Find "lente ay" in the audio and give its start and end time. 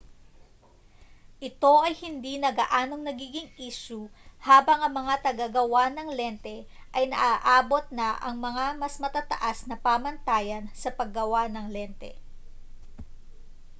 6.19-7.03